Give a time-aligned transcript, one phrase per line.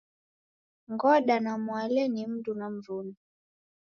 [0.91, 3.15] Ngoda na Mwale ni mundu na mruna.